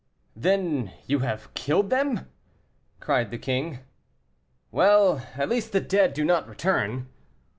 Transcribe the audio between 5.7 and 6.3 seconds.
the dead do